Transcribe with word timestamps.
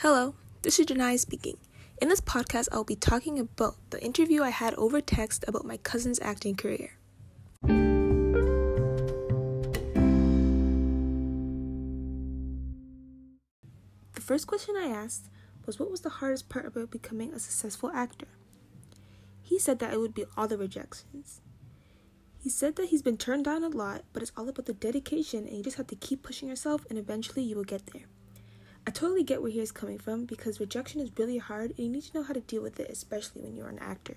Hello, 0.00 0.34
this 0.60 0.78
is 0.78 0.84
Janai 0.84 1.18
speaking. 1.18 1.56
In 2.02 2.10
this 2.10 2.20
podcast, 2.20 2.68
I'll 2.70 2.84
be 2.84 2.96
talking 2.96 3.38
about 3.38 3.76
the 3.88 4.04
interview 4.04 4.42
I 4.42 4.50
had 4.50 4.74
over 4.74 5.00
text 5.00 5.42
about 5.48 5.64
my 5.64 5.78
cousin's 5.78 6.20
acting 6.20 6.54
career. 6.54 6.98
The 14.12 14.20
first 14.20 14.46
question 14.46 14.74
I 14.76 14.88
asked 14.88 15.30
was 15.64 15.78
what 15.78 15.90
was 15.90 16.02
the 16.02 16.10
hardest 16.10 16.50
part 16.50 16.66
about 16.66 16.90
becoming 16.90 17.32
a 17.32 17.38
successful 17.38 17.90
actor? 17.94 18.28
He 19.40 19.58
said 19.58 19.78
that 19.78 19.94
it 19.94 19.98
would 19.98 20.12
be 20.12 20.26
all 20.36 20.46
the 20.46 20.58
rejections. 20.58 21.40
He 22.38 22.50
said 22.50 22.76
that 22.76 22.90
he's 22.90 23.00
been 23.00 23.16
turned 23.16 23.46
down 23.46 23.64
a 23.64 23.68
lot, 23.68 24.04
but 24.12 24.20
it's 24.20 24.32
all 24.36 24.50
about 24.50 24.66
the 24.66 24.74
dedication 24.74 25.46
and 25.46 25.56
you 25.56 25.62
just 25.62 25.78
have 25.78 25.86
to 25.86 25.96
keep 25.96 26.22
pushing 26.22 26.50
yourself 26.50 26.84
and 26.90 26.98
eventually 26.98 27.42
you 27.42 27.56
will 27.56 27.64
get 27.64 27.86
there. 27.94 28.04
I 28.86 28.92
totally 28.92 29.24
get 29.24 29.42
where 29.42 29.50
he 29.50 29.58
is 29.58 29.72
coming 29.72 29.98
from 29.98 30.26
because 30.26 30.60
rejection 30.60 31.00
is 31.00 31.10
really 31.16 31.38
hard 31.38 31.70
and 31.70 31.78
you 31.80 31.88
need 31.88 32.04
to 32.04 32.14
know 32.14 32.22
how 32.22 32.34
to 32.34 32.40
deal 32.40 32.62
with 32.62 32.78
it, 32.78 32.88
especially 32.88 33.42
when 33.42 33.56
you're 33.56 33.68
an 33.68 33.80
actor. 33.80 34.16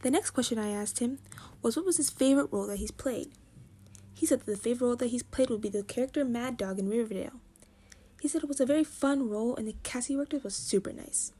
The 0.00 0.10
next 0.10 0.30
question 0.30 0.58
I 0.58 0.70
asked 0.70 0.98
him 0.98 1.18
was 1.60 1.76
what 1.76 1.84
was 1.84 1.98
his 1.98 2.10
favorite 2.10 2.48
role 2.50 2.66
that 2.68 2.78
he's 2.78 2.90
played? 2.90 3.32
He 4.14 4.26
said 4.26 4.40
that 4.40 4.46
the 4.46 4.56
favorite 4.56 4.86
role 4.86 4.96
that 4.96 5.08
he's 5.08 5.22
played 5.22 5.50
would 5.50 5.60
be 5.60 5.68
the 5.68 5.82
character 5.82 6.24
Mad 6.24 6.56
Dog 6.56 6.78
in 6.78 6.88
Riverdale. 6.88 7.40
He 8.20 8.28
said 8.28 8.42
it 8.42 8.48
was 8.48 8.60
a 8.60 8.66
very 8.66 8.84
fun 8.84 9.28
role 9.28 9.54
and 9.56 9.68
the 9.68 9.74
cast 9.82 10.08
he 10.08 10.16
worked 10.16 10.32
with 10.32 10.44
was 10.44 10.54
super 10.54 10.92
nice. 10.92 11.32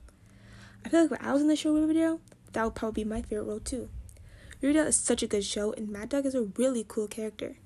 I 0.84 0.90
feel 0.90 1.02
like 1.02 1.10
when 1.10 1.22
I 1.22 1.32
was 1.32 1.40
in 1.40 1.48
the 1.48 1.56
show 1.56 1.72
Riverdale, 1.72 2.20
that 2.52 2.64
would 2.64 2.74
probably 2.74 3.04
be 3.04 3.08
my 3.08 3.22
favorite 3.22 3.44
role 3.44 3.60
too. 3.60 3.88
Riverdale 4.60 4.88
is 4.88 4.96
such 4.96 5.22
a 5.22 5.26
good 5.26 5.44
show 5.44 5.72
and 5.72 5.88
Mad 5.88 6.10
Dog 6.10 6.26
is 6.26 6.34
a 6.34 6.42
really 6.42 6.84
cool 6.86 7.08
character. 7.08 7.56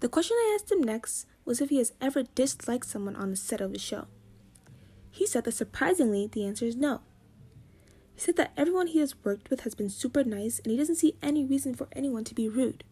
The 0.00 0.08
question 0.08 0.36
I 0.36 0.56
asked 0.56 0.72
him 0.72 0.82
next 0.82 1.26
was 1.44 1.60
if 1.60 1.70
he 1.70 1.78
has 1.78 1.92
ever 2.00 2.22
disliked 2.34 2.86
someone 2.86 3.16
on 3.16 3.30
the 3.30 3.36
set 3.36 3.60
of 3.60 3.72
the 3.72 3.78
show. 3.78 4.06
He 5.10 5.26
said 5.26 5.44
that 5.44 5.52
surprisingly, 5.52 6.26
the 6.26 6.46
answer 6.46 6.64
is 6.64 6.76
no. 6.76 7.00
He 8.14 8.20
said 8.20 8.36
that 8.36 8.52
everyone 8.56 8.88
he 8.88 9.00
has 9.00 9.14
worked 9.24 9.50
with 9.50 9.60
has 9.60 9.74
been 9.74 9.90
super 9.90 10.24
nice 10.24 10.58
and 10.58 10.70
he 10.70 10.76
doesn't 10.76 10.96
see 10.96 11.16
any 11.22 11.44
reason 11.44 11.74
for 11.74 11.88
anyone 11.92 12.24
to 12.24 12.34
be 12.34 12.48
rude. 12.48 12.84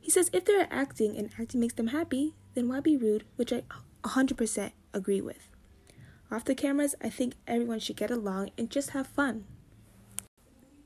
He 0.00 0.10
says 0.10 0.30
if 0.32 0.44
they're 0.44 0.68
acting 0.70 1.16
and 1.16 1.30
acting 1.38 1.60
makes 1.60 1.74
them 1.74 1.88
happy, 1.88 2.34
then 2.54 2.68
why 2.68 2.80
be 2.80 2.96
rude, 2.96 3.24
which 3.36 3.52
I 3.52 3.62
100% 4.02 4.72
agree 4.92 5.20
with. 5.20 5.48
Off 6.30 6.44
the 6.44 6.54
cameras, 6.54 6.94
I 7.02 7.10
think 7.10 7.34
everyone 7.46 7.80
should 7.80 7.96
get 7.96 8.10
along 8.10 8.50
and 8.56 8.70
just 8.70 8.90
have 8.90 9.06
fun. 9.06 9.44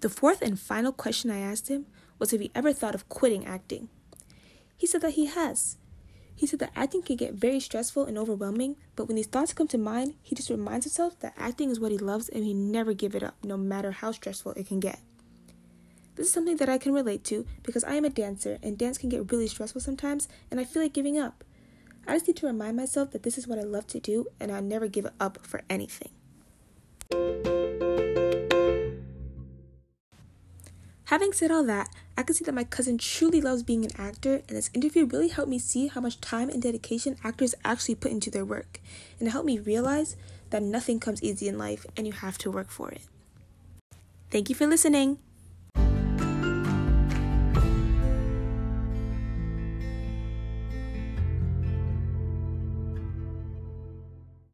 The 0.01 0.09
fourth 0.09 0.43
and 0.43 0.59
final 0.59 0.93
question 0.93 1.31
I 1.31 1.39
asked 1.39 1.69
him 1.69 1.87
was 2.19 2.33
if 2.33 2.41
he 2.41 2.51
ever 2.55 2.73
thought 2.73 2.95
of 2.95 3.09
quitting 3.09 3.47
acting. 3.47 3.89
He 4.77 4.87
said 4.87 5.03
that 5.03 5.15
he 5.15 5.27
has, 5.27 5.79
he 6.35 6.47
said 6.47 6.59
that 6.61 6.73
acting 6.75 7.03
can 7.03 7.17
get 7.17 7.35
very 7.35 7.61
stressful 7.61 8.05
and 8.07 8.19
overwhelming, 8.19 8.77
but 8.97 9.07
when 9.07 9.17
these 9.17 9.27
thoughts 9.27 9.53
come 9.53 9.69
to 9.69 9.79
mind, 9.79 10.15
he 10.23 10.35
just 10.35 10.51
reminds 10.51 10.87
himself 10.87 11.19
that 11.21 11.35
acting 11.37 11.71
is 11.71 11.79
what 11.79 11.93
he 11.93 11.99
loves 11.99 12.29
and 12.29 12.45
he 12.45 12.55
never 12.55 12.93
give 12.93 13.15
it 13.15 13.23
up, 13.23 13.37
no 13.45 13.57
matter 13.57 13.93
how 13.93 14.11
stressful 14.13 14.53
it 14.53 14.67
can 14.67 14.81
get. 14.81 14.99
This 16.17 16.29
is 16.29 16.33
something 16.33 16.57
that 16.59 16.69
I 16.69 16.79
can 16.79 16.93
relate 16.93 17.25
to 17.25 17.47
because 17.63 17.85
I 17.85 17.95
am 17.95 18.05
a 18.05 18.11
dancer 18.11 18.59
and 18.63 18.79
dance 18.79 18.99
can 18.99 19.09
get 19.09 19.33
really 19.33 19.49
stressful 19.49 19.81
sometimes 19.81 20.29
and 20.51 20.61
I 20.61 20.65
feel 20.65 20.83
like 20.83 20.93
giving 20.93 21.19
up. 21.19 21.45
I 22.07 22.15
just 22.15 22.29
need 22.29 22.37
to 22.37 22.47
remind 22.47 22.77
myself 22.77 23.11
that 23.13 23.23
this 23.23 23.39
is 23.39 23.49
what 23.49 23.59
I 23.59 23.63
love 23.63 23.87
to 23.89 24.01
do 24.01 24.27
and 24.39 24.53
I'll 24.53 24.63
never 24.63 24.87
give 24.87 25.09
up 25.19 25.39
for 25.43 25.63
anything. 25.69 26.11
Having 31.15 31.35
said 31.35 31.53
all 31.53 31.63
that, 31.67 31.91
I 32.19 32.25
can 32.25 32.35
see 32.35 32.45
that 32.45 32.57
my 32.57 32.65
cousin 32.65 32.99
truly 32.99 33.41
loves 33.41 33.63
being 33.63 33.85
an 33.85 33.93
actor, 33.97 34.43
and 34.49 34.59
this 34.59 34.69
interview 34.75 35.05
really 35.05 35.29
helped 35.29 35.49
me 35.49 35.61
see 35.61 35.87
how 35.87 36.01
much 36.01 36.21
time 36.21 36.51
and 36.51 36.61
dedication 36.61 37.17
actors 37.23 37.55
actually 37.65 37.95
put 37.95 38.11
into 38.11 38.33
their 38.33 38.45
work, 38.45 38.81
and 39.21 39.29
it 39.29 39.31
helped 39.31 39.47
me 39.47 39.61
realize 39.61 40.17
that 40.51 40.61
nothing 40.61 40.99
comes 40.99 41.23
easy 41.23 41.47
in 41.47 41.57
life 41.57 41.87
and 41.97 42.09
you 42.09 42.13
have 42.13 42.37
to 42.39 42.51
work 42.51 42.69
for 42.69 42.91
it. 42.91 43.03
Thank 44.33 44.49
you 44.49 44.57
for 44.57 44.67
listening. 44.67 45.19